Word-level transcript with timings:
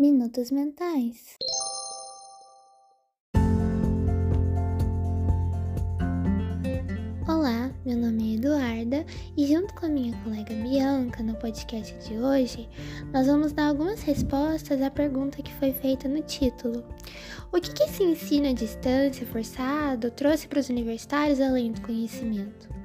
Minutos 0.00 0.50
Mentais. 0.50 1.36
Olá, 7.28 7.70
meu 7.84 7.98
nome 7.98 8.32
é 8.32 8.36
Eduarda 8.36 9.04
e 9.36 9.46
junto 9.46 9.74
com 9.74 9.84
a 9.84 9.88
minha 9.90 10.16
colega 10.22 10.54
Bianca 10.54 11.22
no 11.22 11.34
podcast 11.34 11.92
de 12.08 12.16
hoje, 12.16 12.66
nós 13.12 13.26
vamos 13.26 13.52
dar 13.52 13.68
algumas 13.68 14.00
respostas 14.00 14.80
à 14.80 14.90
pergunta 14.90 15.42
que 15.42 15.52
foi 15.56 15.74
feita 15.74 16.08
no 16.08 16.22
título. 16.22 16.82
O 17.52 17.60
que, 17.60 17.70
que 17.74 17.82
esse 17.82 18.02
ensino 18.02 18.48
à 18.48 18.52
distância 18.54 19.26
forçado 19.26 20.10
trouxe 20.12 20.48
para 20.48 20.60
os 20.60 20.70
universitários 20.70 21.42
além 21.42 21.72
do 21.72 21.82
conhecimento? 21.82 22.79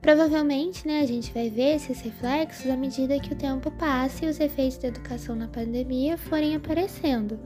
Provavelmente, 0.00 0.86
né, 0.86 1.00
a 1.00 1.06
gente 1.06 1.32
vai 1.32 1.50
ver 1.50 1.76
esses 1.76 2.00
reflexos 2.00 2.70
à 2.70 2.76
medida 2.76 3.20
que 3.20 3.34
o 3.34 3.36
tempo 3.36 3.70
passa 3.72 4.24
e 4.24 4.28
os 4.28 4.40
efeitos 4.40 4.78
da 4.78 4.88
educação 4.88 5.36
na 5.36 5.46
pandemia 5.46 6.16
forem 6.16 6.56
aparecendo. 6.56 7.38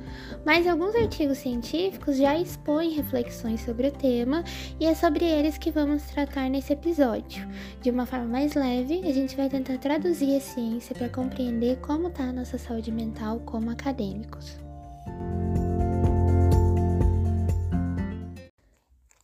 Mas 0.46 0.66
alguns 0.66 0.94
artigos 0.94 1.38
científicos 1.38 2.16
já 2.16 2.38
expõem 2.38 2.90
reflexões 2.90 3.60
sobre 3.60 3.88
o 3.88 3.92
tema 3.92 4.44
e 4.78 4.86
é 4.86 4.94
sobre 4.94 5.24
eles 5.24 5.58
que 5.58 5.72
vamos 5.72 6.04
tratar 6.04 6.48
nesse 6.48 6.72
episódio. 6.72 7.44
De 7.82 7.90
uma 7.90 8.06
forma 8.06 8.26
mais 8.26 8.54
leve, 8.54 9.00
a 9.04 9.12
gente 9.12 9.36
vai 9.36 9.48
tentar 9.48 9.78
traduzir 9.78 10.36
a 10.36 10.40
ciência 10.40 10.94
para 10.94 11.08
compreender 11.08 11.78
como 11.80 12.06
está 12.06 12.24
a 12.24 12.32
nossa 12.32 12.56
saúde 12.56 12.92
mental 12.92 13.40
como 13.40 13.68
acadêmicos. 13.68 14.58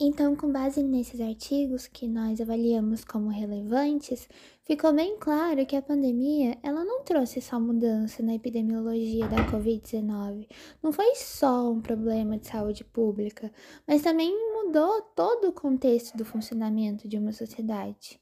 Então, 0.03 0.35
com 0.35 0.51
base 0.51 0.83
nesses 0.83 1.21
artigos 1.21 1.87
que 1.87 2.09
nós 2.09 2.41
avaliamos 2.41 3.05
como 3.05 3.29
relevantes, 3.29 4.27
ficou 4.71 4.93
bem 4.93 5.17
claro 5.19 5.67
que 5.67 5.75
a 5.75 5.83
pandemia 5.83 6.57
ela 6.63 6.85
não 6.85 7.03
trouxe 7.03 7.41
só 7.41 7.59
mudança 7.59 8.23
na 8.23 8.37
epidemiologia 8.37 9.27
da 9.27 9.45
Covid-19. 9.51 10.47
Não 10.81 10.93
foi 10.93 11.17
só 11.17 11.73
um 11.73 11.81
problema 11.81 12.39
de 12.39 12.47
saúde 12.47 12.85
pública, 12.85 13.51
mas 13.85 14.01
também 14.01 14.33
mudou 14.55 15.03
todo 15.17 15.49
o 15.49 15.53
contexto 15.53 16.17
do 16.17 16.25
funcionamento 16.25 17.09
de 17.09 17.19
uma 17.19 17.33
sociedade. 17.33 18.21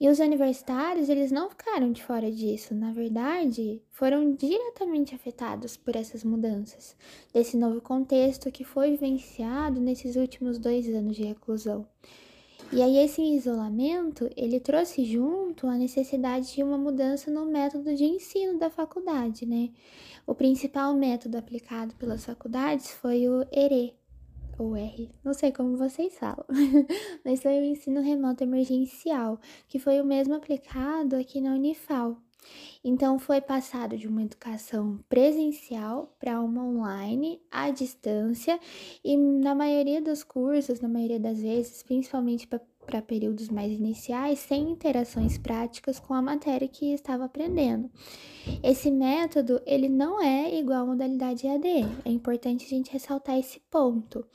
E 0.00 0.08
os 0.08 0.20
universitários, 0.20 1.10
eles 1.10 1.30
não 1.30 1.50
ficaram 1.50 1.92
de 1.92 2.02
fora 2.02 2.32
disso, 2.32 2.74
na 2.74 2.92
verdade, 2.92 3.82
foram 3.90 4.32
diretamente 4.32 5.14
afetados 5.14 5.76
por 5.76 5.94
essas 5.96 6.24
mudanças, 6.24 6.96
desse 7.30 7.58
novo 7.58 7.78
contexto 7.82 8.50
que 8.50 8.64
foi 8.64 8.92
vivenciado 8.92 9.78
nesses 9.78 10.16
últimos 10.16 10.58
dois 10.58 10.88
anos 10.88 11.14
de 11.14 11.24
reclusão. 11.24 11.86
E 12.72 12.80
aí 12.82 12.98
esse 12.98 13.20
isolamento, 13.20 14.30
ele 14.36 14.60
trouxe 14.60 15.04
junto 15.04 15.66
a 15.66 15.76
necessidade 15.76 16.54
de 16.54 16.62
uma 16.62 16.78
mudança 16.78 17.28
no 17.28 17.44
método 17.44 17.96
de 17.96 18.04
ensino 18.04 18.60
da 18.60 18.70
faculdade, 18.70 19.44
né? 19.44 19.70
O 20.24 20.36
principal 20.36 20.94
método 20.94 21.36
aplicado 21.36 21.96
pelas 21.96 22.24
faculdades 22.24 22.92
foi 22.92 23.28
o 23.28 23.44
ERE, 23.50 23.92
ou 24.56 24.76
R, 24.76 25.10
não 25.24 25.34
sei 25.34 25.50
como 25.50 25.76
vocês 25.76 26.16
falam, 26.16 26.44
mas 27.24 27.42
foi 27.42 27.58
o 27.58 27.64
ensino 27.64 28.00
remoto 28.00 28.44
emergencial, 28.44 29.40
que 29.66 29.80
foi 29.80 30.00
o 30.00 30.04
mesmo 30.04 30.34
aplicado 30.34 31.16
aqui 31.16 31.40
na 31.40 31.54
Unifal. 31.54 32.22
Então, 32.82 33.18
foi 33.18 33.40
passado 33.40 33.96
de 33.96 34.08
uma 34.08 34.22
educação 34.22 34.98
presencial 35.08 36.14
para 36.18 36.40
uma 36.40 36.64
online, 36.64 37.40
à 37.50 37.70
distância, 37.70 38.58
e 39.04 39.16
na 39.16 39.54
maioria 39.54 40.00
dos 40.00 40.22
cursos, 40.22 40.80
na 40.80 40.88
maioria 40.88 41.20
das 41.20 41.40
vezes, 41.40 41.82
principalmente 41.82 42.46
para 42.46 43.02
períodos 43.02 43.48
mais 43.48 43.70
iniciais, 43.70 44.38
sem 44.38 44.70
interações 44.70 45.38
práticas 45.38 46.00
com 46.00 46.14
a 46.14 46.22
matéria 46.22 46.66
que 46.66 46.92
estava 46.92 47.24
aprendendo. 47.24 47.90
Esse 48.62 48.90
método, 48.90 49.60
ele 49.66 49.88
não 49.88 50.20
é 50.20 50.58
igual 50.58 50.82
à 50.82 50.86
modalidade 50.86 51.46
EAD. 51.46 51.86
É 52.04 52.10
importante 52.10 52.64
a 52.64 52.68
gente 52.68 52.90
ressaltar 52.90 53.38
esse 53.38 53.60
ponto, 53.70 54.26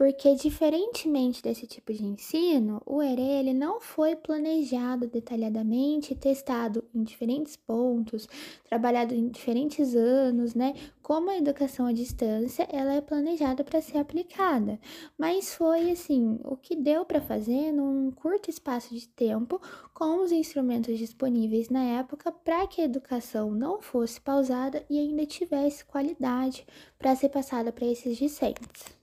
porque 0.00 0.34
diferentemente 0.34 1.42
desse 1.42 1.66
tipo 1.66 1.92
de 1.92 2.02
ensino, 2.02 2.80
o 2.86 3.02
ERE 3.02 3.20
ele 3.20 3.52
não 3.52 3.82
foi 3.82 4.16
planejado 4.16 5.06
detalhadamente, 5.06 6.14
testado 6.14 6.82
em 6.94 7.02
diferentes 7.02 7.54
pontos, 7.54 8.26
trabalhado 8.64 9.14
em 9.14 9.28
diferentes 9.28 9.94
anos, 9.94 10.54
né? 10.54 10.72
Como 11.02 11.28
a 11.28 11.36
educação 11.36 11.84
à 11.84 11.92
distância, 11.92 12.66
ela 12.72 12.94
é 12.94 13.02
planejada 13.02 13.62
para 13.62 13.82
ser 13.82 13.98
aplicada, 13.98 14.80
mas 15.18 15.54
foi 15.54 15.90
assim, 15.90 16.40
o 16.44 16.56
que 16.56 16.74
deu 16.74 17.04
para 17.04 17.20
fazer 17.20 17.70
num 17.70 18.10
curto 18.10 18.48
espaço 18.48 18.94
de 18.94 19.06
tempo 19.06 19.60
com 19.92 20.24
os 20.24 20.32
instrumentos 20.32 20.96
disponíveis 20.96 21.68
na 21.68 21.84
época 21.98 22.32
para 22.32 22.66
que 22.66 22.80
a 22.80 22.86
educação 22.86 23.50
não 23.50 23.82
fosse 23.82 24.18
pausada 24.18 24.82
e 24.88 24.98
ainda 24.98 25.26
tivesse 25.26 25.84
qualidade 25.84 26.66
para 26.98 27.14
ser 27.14 27.28
passada 27.28 27.70
para 27.70 27.84
esses 27.84 28.16
discentes. 28.16 28.99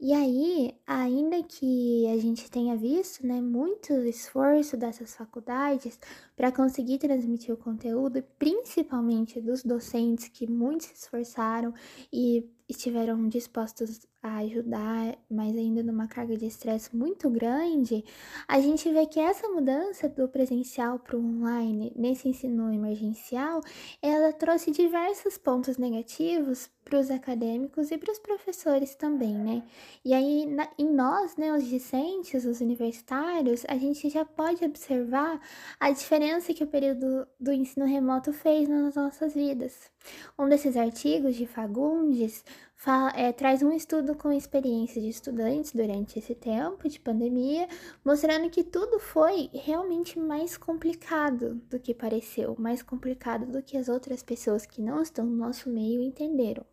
E 0.00 0.12
aí, 0.14 0.78
ainda 0.86 1.42
que 1.42 2.06
a 2.06 2.16
gente 2.18 2.48
tenha 2.48 2.76
visto, 2.76 3.26
né, 3.26 3.40
muito 3.40 3.92
esforço 4.04 4.76
dessas 4.76 5.14
faculdades 5.16 5.98
para 6.38 6.52
conseguir 6.52 6.98
transmitir 6.98 7.52
o 7.52 7.56
conteúdo, 7.56 8.22
principalmente 8.38 9.40
dos 9.40 9.64
docentes 9.64 10.28
que 10.28 10.48
muito 10.48 10.84
se 10.84 10.94
esforçaram 10.94 11.74
e 12.12 12.48
estiveram 12.68 13.26
dispostos 13.28 14.06
a 14.22 14.38
ajudar, 14.38 15.16
mas 15.30 15.56
ainda 15.56 15.82
numa 15.82 16.06
carga 16.06 16.36
de 16.36 16.46
estresse 16.46 16.94
muito 16.94 17.30
grande, 17.30 18.04
a 18.46 18.60
gente 18.60 18.90
vê 18.92 19.06
que 19.06 19.18
essa 19.18 19.48
mudança 19.48 20.08
do 20.08 20.28
presencial 20.28 20.98
para 20.98 21.16
o 21.16 21.20
online 21.20 21.92
nesse 21.96 22.28
ensino 22.28 22.72
emergencial, 22.72 23.60
ela 24.02 24.32
trouxe 24.32 24.70
diversos 24.70 25.38
pontos 25.38 25.78
negativos 25.78 26.68
para 26.84 26.98
os 26.98 27.10
acadêmicos 27.10 27.90
e 27.90 27.98
para 27.98 28.12
os 28.12 28.18
professores 28.18 28.94
também, 28.94 29.34
né? 29.34 29.62
E 30.04 30.12
aí, 30.14 30.46
na, 30.46 30.68
em 30.78 30.90
nós, 30.90 31.36
né, 31.36 31.52
os 31.52 31.66
discentes, 31.66 32.44
os 32.44 32.60
universitários, 32.60 33.64
a 33.68 33.76
gente 33.76 34.08
já 34.08 34.24
pode 34.24 34.64
observar 34.64 35.40
a 35.78 35.90
diferença 35.90 36.27
que 36.54 36.62
o 36.62 36.66
período 36.66 37.26
do 37.40 37.52
ensino 37.52 37.86
remoto 37.86 38.32
fez 38.32 38.68
nas 38.68 38.94
nossas 38.94 39.34
vidas. 39.34 39.90
Um 40.38 40.48
desses 40.48 40.76
artigos 40.76 41.34
de 41.36 41.46
Fagundes 41.46 42.44
fala, 42.76 43.10
é, 43.16 43.32
traz 43.32 43.62
um 43.62 43.72
estudo 43.72 44.14
com 44.14 44.30
experiência 44.30 45.00
de 45.00 45.08
estudantes 45.08 45.72
durante 45.72 46.18
esse 46.18 46.34
tempo 46.34 46.88
de 46.88 47.00
pandemia, 47.00 47.66
mostrando 48.04 48.50
que 48.50 48.62
tudo 48.62 48.98
foi 48.98 49.50
realmente 49.52 50.18
mais 50.18 50.56
complicado 50.56 51.54
do 51.68 51.80
que 51.80 51.94
pareceu, 51.94 52.54
mais 52.58 52.82
complicado 52.82 53.46
do 53.46 53.62
que 53.62 53.76
as 53.76 53.88
outras 53.88 54.22
pessoas 54.22 54.66
que 54.66 54.82
não 54.82 55.02
estão 55.02 55.24
no 55.24 55.36
nosso 55.36 55.70
meio 55.70 56.02
entenderam. 56.02 56.64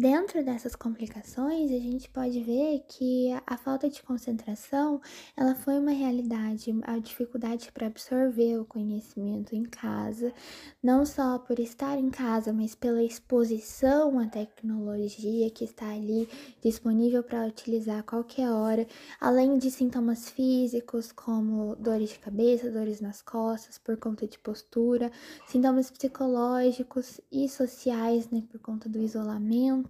Dentro 0.00 0.44
dessas 0.44 0.76
complicações, 0.76 1.72
a 1.72 1.78
gente 1.80 2.08
pode 2.08 2.40
ver 2.44 2.84
que 2.86 3.32
a 3.44 3.56
falta 3.56 3.90
de 3.90 4.00
concentração, 4.00 5.00
ela 5.36 5.56
foi 5.56 5.76
uma 5.76 5.90
realidade, 5.90 6.72
a 6.84 7.00
dificuldade 7.00 7.72
para 7.72 7.88
absorver 7.88 8.60
o 8.60 8.64
conhecimento 8.64 9.56
em 9.56 9.64
casa, 9.64 10.32
não 10.80 11.04
só 11.04 11.36
por 11.40 11.58
estar 11.58 11.98
em 11.98 12.10
casa, 12.10 12.52
mas 12.52 12.76
pela 12.76 13.02
exposição 13.02 14.20
à 14.20 14.28
tecnologia 14.28 15.50
que 15.50 15.64
está 15.64 15.88
ali 15.88 16.28
disponível 16.62 17.24
para 17.24 17.48
utilizar 17.48 17.98
a 17.98 18.04
qualquer 18.04 18.48
hora, 18.52 18.86
além 19.20 19.58
de 19.58 19.68
sintomas 19.68 20.30
físicos 20.30 21.10
como 21.10 21.74
dores 21.74 22.10
de 22.10 22.20
cabeça, 22.20 22.70
dores 22.70 23.00
nas 23.00 23.20
costas 23.20 23.78
por 23.78 23.96
conta 23.96 24.28
de 24.28 24.38
postura, 24.38 25.10
sintomas 25.48 25.90
psicológicos 25.90 27.20
e 27.32 27.48
sociais, 27.48 28.30
né, 28.30 28.44
por 28.48 28.60
conta 28.60 28.88
do 28.88 29.00
isolamento 29.02 29.87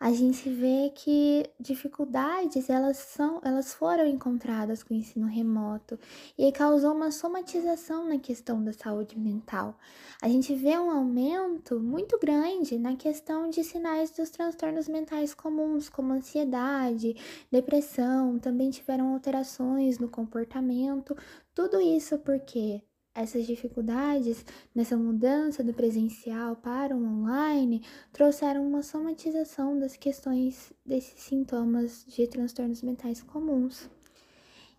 a 0.00 0.12
gente 0.12 0.48
vê 0.48 0.92
que 0.94 1.50
dificuldades 1.58 2.70
elas 2.70 2.98
são, 2.98 3.40
elas 3.42 3.74
foram 3.74 4.06
encontradas 4.06 4.82
com 4.82 4.94
o 4.94 4.96
ensino 4.96 5.26
remoto 5.26 5.98
e 6.38 6.52
causou 6.52 6.94
uma 6.94 7.10
somatização 7.10 8.08
na 8.08 8.16
questão 8.18 8.62
da 8.62 8.72
saúde 8.72 9.18
mental. 9.18 9.76
A 10.22 10.28
gente 10.28 10.54
vê 10.54 10.78
um 10.78 10.90
aumento 10.90 11.80
muito 11.80 12.16
grande 12.18 12.78
na 12.78 12.94
questão 12.94 13.50
de 13.50 13.64
sinais 13.64 14.12
dos 14.12 14.30
transtornos 14.30 14.88
mentais 14.88 15.34
comuns, 15.34 15.88
como 15.88 16.12
ansiedade, 16.12 17.16
depressão, 17.50 18.38
também 18.38 18.70
tiveram 18.70 19.12
alterações 19.14 19.98
no 19.98 20.08
comportamento. 20.08 21.16
Tudo 21.52 21.80
isso 21.80 22.18
porque 22.18 22.82
essas 23.20 23.46
dificuldades 23.46 24.44
nessa 24.74 24.96
mudança 24.96 25.62
do 25.62 25.74
presencial 25.74 26.56
para 26.56 26.96
o 26.96 27.02
online 27.02 27.82
trouxeram 28.12 28.66
uma 28.66 28.82
somatização 28.82 29.78
das 29.78 29.96
questões 29.96 30.72
desses 30.84 31.20
sintomas 31.20 32.04
de 32.06 32.26
transtornos 32.26 32.82
mentais 32.82 33.22
comuns. 33.22 33.90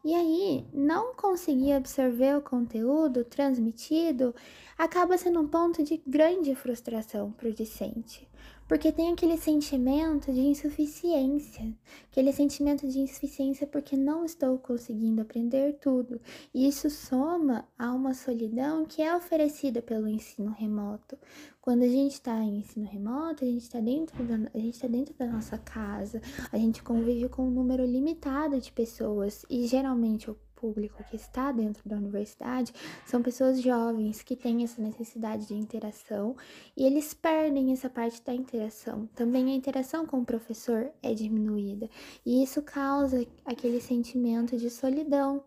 E 0.03 0.15
aí, 0.15 0.65
não 0.73 1.13
conseguir 1.13 1.73
absorver 1.73 2.37
o 2.37 2.41
conteúdo 2.41 3.25
transmitido 3.25 4.33
acaba 4.77 5.17
sendo 5.17 5.41
um 5.41 5.47
ponto 5.47 5.83
de 5.83 6.01
grande 6.07 6.55
frustração 6.55 7.33
para 7.33 7.49
o 7.49 7.53
discente, 7.53 8.25
porque 8.69 8.91
tem 8.91 9.11
aquele 9.11 9.35
sentimento 9.35 10.31
de 10.31 10.41
insuficiência, 10.41 11.75
aquele 12.11 12.31
sentimento 12.31 12.87
de 12.87 12.99
insuficiência 12.99 13.65
porque 13.65 13.97
não 13.97 14.23
estou 14.23 14.59
conseguindo 14.59 15.23
aprender 15.23 15.79
tudo. 15.81 16.21
E 16.53 16.67
isso 16.67 16.87
soma 16.87 17.67
a 17.79 17.91
uma 17.91 18.13
solidão 18.13 18.85
que 18.85 19.01
é 19.01 19.15
oferecida 19.15 19.81
pelo 19.81 20.07
ensino 20.07 20.51
remoto. 20.51 21.17
Quando 21.59 21.81
a 21.81 21.87
gente 21.87 22.13
está 22.13 22.37
em 22.43 22.59
ensino 22.59 22.85
remoto, 22.85 23.43
a 23.43 23.47
gente 23.47 23.63
está 23.63 23.79
dentro, 23.79 24.23
da, 24.23 24.35
a 24.53 24.59
gente 24.59 24.79
tá 24.79 24.87
dentro 24.87 25.15
da 25.15 25.25
nossa 25.25 25.57
casa, 25.57 26.21
a 26.51 26.57
gente 26.57 26.83
convive 26.83 27.27
com 27.27 27.47
um 27.47 27.51
número 27.51 27.83
limitado 27.83 28.61
de 28.61 28.71
pessoas 28.71 29.47
e 29.49 29.65
geralmente 29.65 30.29
público 30.59 31.03
que 31.09 31.15
está 31.15 31.51
dentro 31.51 31.87
da 31.87 31.95
universidade 31.95 32.73
são 33.05 33.21
pessoas 33.21 33.61
jovens 33.61 34.21
que 34.21 34.35
têm 34.35 34.63
essa 34.63 34.81
necessidade 34.81 35.47
de 35.47 35.53
interação 35.53 36.35
e 36.75 36.83
eles 36.83 37.13
perdem 37.13 37.71
essa 37.71 37.89
parte 37.89 38.21
da 38.21 38.33
interação. 38.33 39.07
Também 39.15 39.51
a 39.51 39.55
interação 39.55 40.05
com 40.05 40.19
o 40.19 40.25
professor 40.25 40.91
é 41.01 41.13
diminuída 41.13 41.89
e 42.25 42.43
isso 42.43 42.61
causa 42.61 43.25
aquele 43.45 43.79
sentimento 43.79 44.57
de 44.57 44.69
solidão 44.69 45.43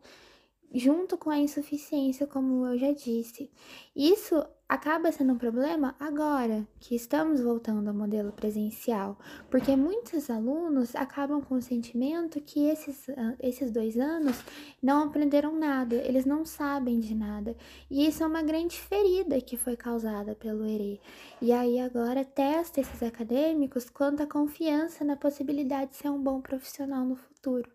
junto 0.74 1.18
com 1.18 1.28
a 1.28 1.38
insuficiência, 1.38 2.26
como 2.26 2.66
eu 2.66 2.78
já 2.78 2.92
disse. 2.92 3.50
Isso 3.94 4.42
acaba 4.72 5.12
sendo 5.12 5.34
um 5.34 5.38
problema 5.38 5.94
agora 6.00 6.66
que 6.80 6.94
estamos 6.94 7.42
voltando 7.42 7.88
ao 7.88 7.94
modelo 7.94 8.32
presencial, 8.32 9.18
porque 9.50 9.76
muitos 9.76 10.30
alunos 10.30 10.96
acabam 10.96 11.42
com 11.42 11.56
o 11.56 11.60
sentimento 11.62 12.40
que 12.40 12.70
esses, 12.70 13.06
ah, 13.10 13.34
esses 13.38 13.70
dois 13.70 13.98
anos 13.98 14.42
não 14.82 15.02
aprenderam 15.02 15.54
nada, 15.54 15.96
eles 15.96 16.24
não 16.24 16.46
sabem 16.46 17.00
de 17.00 17.14
nada, 17.14 17.54
e 17.90 18.06
isso 18.06 18.24
é 18.24 18.26
uma 18.26 18.42
grande 18.42 18.80
ferida 18.80 19.38
que 19.42 19.58
foi 19.58 19.76
causada 19.76 20.34
pelo 20.34 20.64
ERE. 20.64 20.98
E 21.42 21.52
aí 21.52 21.78
agora 21.78 22.24
testa 22.24 22.80
esses 22.80 23.02
acadêmicos 23.02 23.90
quanto 23.90 24.22
à 24.22 24.26
confiança 24.26 25.04
na 25.04 25.16
possibilidade 25.16 25.90
de 25.90 25.96
ser 25.98 26.08
um 26.08 26.22
bom 26.22 26.40
profissional 26.40 27.04
no 27.04 27.16
futuro, 27.16 27.70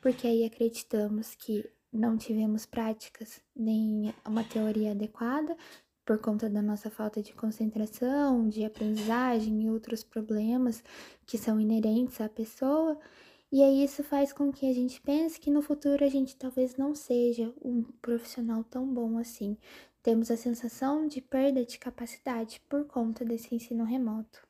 porque 0.00 0.28
aí 0.28 0.44
acreditamos 0.44 1.34
que 1.34 1.68
não 1.92 2.16
tivemos 2.16 2.66
práticas 2.66 3.40
nem 3.54 4.14
uma 4.24 4.44
teoria 4.44 4.92
adequada 4.92 5.56
por 6.06 6.18
conta 6.20 6.48
da 6.48 6.62
nossa 6.62 6.88
falta 6.88 7.20
de 7.20 7.34
concentração, 7.34 8.48
de 8.48 8.64
aprendizagem 8.64 9.64
e 9.64 9.68
outros 9.68 10.04
problemas 10.04 10.82
que 11.26 11.36
são 11.36 11.60
inerentes 11.60 12.20
à 12.20 12.28
pessoa. 12.28 12.96
E 13.50 13.60
aí 13.60 13.84
isso 13.84 14.04
faz 14.04 14.32
com 14.32 14.52
que 14.52 14.70
a 14.70 14.72
gente 14.72 15.00
pense 15.00 15.40
que 15.40 15.50
no 15.50 15.60
futuro 15.60 16.04
a 16.04 16.08
gente 16.08 16.36
talvez 16.36 16.76
não 16.76 16.94
seja 16.94 17.52
um 17.60 17.82
profissional 18.00 18.62
tão 18.62 18.86
bom 18.86 19.18
assim. 19.18 19.58
Temos 20.00 20.30
a 20.30 20.36
sensação 20.36 21.08
de 21.08 21.20
perda 21.20 21.64
de 21.64 21.76
capacidade 21.76 22.60
por 22.68 22.86
conta 22.86 23.24
desse 23.24 23.52
ensino 23.52 23.84
remoto. 23.84 24.46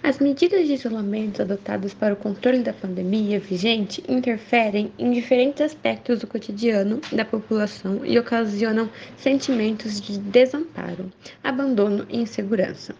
As 0.00 0.20
medidas 0.20 0.66
de 0.68 0.74
isolamento 0.74 1.42
adotadas 1.42 1.92
para 1.92 2.14
o 2.14 2.16
controle 2.16 2.60
da 2.60 2.72
pandemia 2.72 3.40
vigente 3.40 4.02
interferem 4.08 4.92
em 4.96 5.10
diferentes 5.10 5.60
aspectos 5.60 6.20
do 6.20 6.26
cotidiano 6.26 7.00
da 7.12 7.24
população 7.24 8.06
e 8.06 8.16
ocasionam 8.16 8.88
sentimentos 9.16 10.00
de 10.00 10.16
desamparo, 10.18 11.12
abandono 11.42 12.06
e 12.08 12.18
insegurança. 12.18 12.94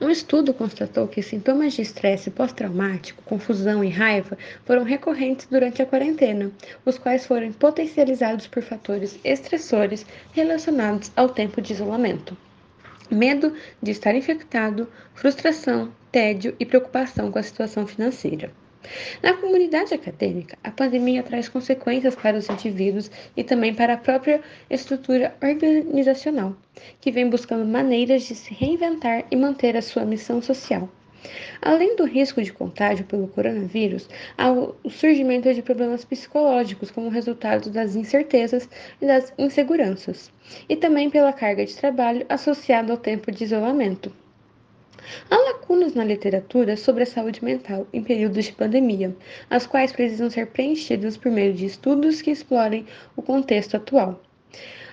Um 0.00 0.10
estudo 0.10 0.52
constatou 0.52 1.06
que 1.06 1.22
sintomas 1.22 1.74
de 1.74 1.82
estresse 1.82 2.32
pós-traumático, 2.32 3.22
confusão 3.22 3.84
e 3.84 3.88
raiva 3.88 4.36
foram 4.64 4.82
recorrentes 4.82 5.46
durante 5.48 5.80
a 5.80 5.86
quarentena, 5.86 6.50
os 6.84 6.98
quais 6.98 7.26
foram 7.26 7.52
potencializados 7.52 8.48
por 8.48 8.62
fatores 8.62 9.20
estressores 9.22 10.04
relacionados 10.32 11.12
ao 11.14 11.28
tempo 11.28 11.62
de 11.62 11.72
isolamento 11.72 12.36
medo 13.10 13.54
de 13.82 13.90
estar 13.90 14.14
infectado, 14.14 14.88
frustração, 15.14 15.92
tédio 16.10 16.54
e 16.58 16.66
preocupação 16.66 17.30
com 17.30 17.38
a 17.38 17.42
situação 17.42 17.86
financeira. 17.86 18.52
Na 19.22 19.34
comunidade 19.34 19.92
acadêmica, 19.92 20.56
a 20.64 20.70
pandemia 20.70 21.22
traz 21.22 21.48
consequências 21.48 22.14
para 22.14 22.38
os 22.38 22.48
indivíduos 22.48 23.10
e 23.36 23.44
também 23.44 23.74
para 23.74 23.94
a 23.94 23.98
própria 23.98 24.40
estrutura 24.70 25.36
organizacional, 25.42 26.56
que 27.00 27.12
vem 27.12 27.28
buscando 27.28 27.66
maneiras 27.66 28.22
de 28.22 28.34
se 28.34 28.54
reinventar 28.54 29.26
e 29.30 29.36
manter 29.36 29.76
a 29.76 29.82
sua 29.82 30.04
missão 30.04 30.40
social. 30.40 30.88
Além 31.62 31.96
do 31.96 32.04
risco 32.04 32.42
de 32.42 32.52
contágio 32.52 33.04
pelo 33.04 33.28
coronavírus, 33.28 34.08
há 34.38 34.50
o 34.50 34.74
surgimento 34.88 35.52
de 35.52 35.62
problemas 35.62 36.04
psicológicos 36.04 36.90
como 36.90 37.10
resultado 37.10 37.70
das 37.70 37.94
incertezas 37.94 38.68
e 39.00 39.06
das 39.06 39.32
inseguranças, 39.36 40.32
e 40.68 40.76
também 40.76 41.10
pela 41.10 41.32
carga 41.32 41.64
de 41.64 41.76
trabalho 41.76 42.24
associada 42.28 42.92
ao 42.92 42.98
tempo 42.98 43.30
de 43.30 43.44
isolamento. 43.44 44.12
Há 45.30 45.36
lacunas 45.36 45.94
na 45.94 46.04
literatura 46.04 46.76
sobre 46.76 47.02
a 47.02 47.06
saúde 47.06 47.44
mental 47.44 47.86
em 47.92 48.02
períodos 48.02 48.44
de 48.44 48.52
pandemia, 48.52 49.14
as 49.48 49.66
quais 49.66 49.92
precisam 49.92 50.30
ser 50.30 50.46
preenchidas 50.46 51.16
por 51.16 51.30
meio 51.32 51.52
de 51.52 51.66
estudos 51.66 52.22
que 52.22 52.30
explorem 52.30 52.86
o 53.16 53.22
contexto 53.22 53.76
atual. 53.76 54.20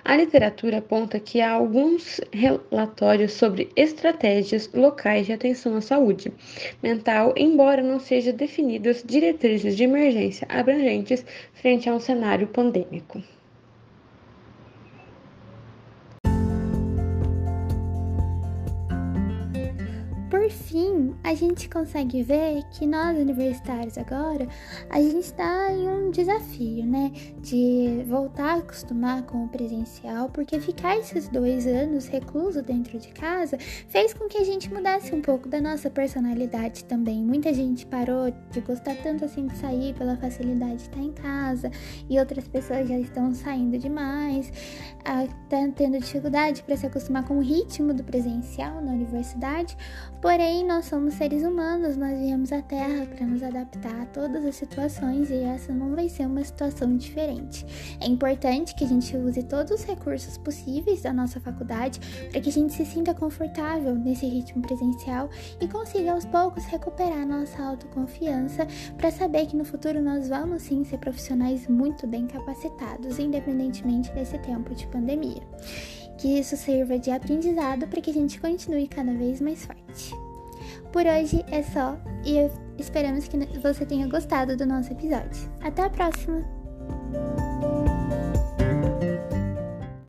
A 0.04 0.16
literatura 0.16 0.78
aponta 0.78 1.20
que 1.20 1.40
há 1.40 1.50
alguns 1.50 2.20
relatórios 2.32 3.32
sobre 3.32 3.70
estratégias 3.76 4.70
locais 4.72 5.26
de 5.26 5.32
atenção 5.32 5.76
à 5.76 5.80
saúde 5.80 6.32
mental, 6.82 7.34
embora 7.36 7.82
não 7.82 8.00
sejam 8.00 8.34
definidas 8.34 9.04
diretrizes 9.04 9.76
de 9.76 9.84
emergência 9.84 10.46
abrangentes 10.48 11.24
frente 11.52 11.88
a 11.88 11.94
um 11.94 12.00
cenário 12.00 12.46
pandêmico. 12.46 13.22
Por 20.48 20.50
fim, 20.50 21.14
a 21.22 21.34
gente 21.34 21.68
consegue 21.68 22.22
ver 22.22 22.62
que 22.70 22.86
nós 22.86 23.18
universitários 23.18 23.98
agora, 23.98 24.48
a 24.88 24.98
gente 24.98 25.24
está 25.24 25.70
em 25.70 25.86
um 25.86 26.10
desafio, 26.10 26.86
né? 26.86 27.12
De 27.42 28.02
voltar 28.08 28.54
a 28.54 28.56
acostumar 28.56 29.24
com 29.24 29.44
o 29.44 29.48
presencial, 29.48 30.30
porque 30.30 30.58
ficar 30.58 30.96
esses 30.96 31.28
dois 31.28 31.66
anos 31.66 32.06
recluso 32.06 32.62
dentro 32.62 32.98
de 32.98 33.08
casa 33.08 33.58
fez 33.58 34.14
com 34.14 34.26
que 34.26 34.38
a 34.38 34.44
gente 34.44 34.72
mudasse 34.72 35.14
um 35.14 35.20
pouco 35.20 35.50
da 35.50 35.60
nossa 35.60 35.90
personalidade 35.90 36.84
também. 36.84 37.22
Muita 37.22 37.52
gente 37.52 37.84
parou 37.84 38.32
de 38.50 38.60
gostar 38.62 38.96
tanto 39.02 39.26
assim 39.26 39.46
de 39.46 39.56
sair 39.58 39.94
pela 39.94 40.16
facilidade 40.16 40.76
de 40.76 40.82
estar 40.82 41.00
em 41.00 41.12
casa, 41.12 41.70
e 42.08 42.18
outras 42.18 42.48
pessoas 42.48 42.88
já 42.88 42.98
estão 42.98 43.34
saindo 43.34 43.76
demais, 43.76 44.50
tá 45.04 45.68
tendo 45.76 45.98
dificuldade 45.98 46.62
para 46.62 46.74
se 46.74 46.86
acostumar 46.86 47.26
com 47.26 47.36
o 47.36 47.42
ritmo 47.42 47.92
do 47.92 48.02
presencial 48.02 48.80
na 48.80 48.92
universidade. 48.92 49.76
Porém, 50.38 50.64
nós 50.64 50.84
somos 50.84 51.14
seres 51.14 51.42
humanos, 51.42 51.96
nós 51.96 52.16
viemos 52.16 52.52
à 52.52 52.62
Terra 52.62 53.04
para 53.06 53.26
nos 53.26 53.42
adaptar 53.42 54.02
a 54.02 54.06
todas 54.06 54.46
as 54.46 54.54
situações 54.54 55.30
e 55.32 55.34
essa 55.34 55.72
não 55.72 55.96
vai 55.96 56.08
ser 56.08 56.26
uma 56.26 56.44
situação 56.44 56.96
diferente. 56.96 57.66
É 58.00 58.06
importante 58.06 58.72
que 58.76 58.84
a 58.84 58.86
gente 58.86 59.16
use 59.16 59.42
todos 59.42 59.72
os 59.72 59.84
recursos 59.84 60.38
possíveis 60.38 61.02
da 61.02 61.12
nossa 61.12 61.40
faculdade 61.40 61.98
para 62.30 62.40
que 62.40 62.50
a 62.50 62.52
gente 62.52 62.72
se 62.72 62.86
sinta 62.86 63.12
confortável 63.12 63.96
nesse 63.96 64.26
ritmo 64.26 64.62
presencial 64.62 65.28
e 65.60 65.66
consiga 65.66 66.12
aos 66.12 66.24
poucos 66.24 66.64
recuperar 66.66 67.26
nossa 67.26 67.60
autoconfiança 67.60 68.64
para 68.96 69.10
saber 69.10 69.46
que 69.46 69.56
no 69.56 69.64
futuro 69.64 70.00
nós 70.00 70.28
vamos 70.28 70.62
sim 70.62 70.84
ser 70.84 70.98
profissionais 70.98 71.66
muito 71.66 72.06
bem 72.06 72.28
capacitados, 72.28 73.18
independentemente 73.18 74.12
desse 74.12 74.38
tempo 74.38 74.72
de 74.72 74.86
pandemia 74.86 75.42
que 76.16 76.36
isso 76.36 76.56
sirva 76.56 76.98
de 76.98 77.12
aprendizado 77.12 77.86
para 77.86 78.00
que 78.00 78.10
a 78.10 78.14
gente 78.14 78.40
continue 78.40 78.88
cada 78.88 79.14
vez 79.14 79.40
mais 79.40 79.64
forte. 79.64 80.27
Por 80.92 81.04
hoje 81.06 81.44
é 81.50 81.62
só 81.62 81.98
e 82.24 82.50
esperamos 82.78 83.28
que 83.28 83.36
você 83.58 83.84
tenha 83.84 84.08
gostado 84.08 84.56
do 84.56 84.66
nosso 84.66 84.92
episódio. 84.92 85.50
Até 85.60 85.82
a 85.82 85.90
próxima! 85.90 86.42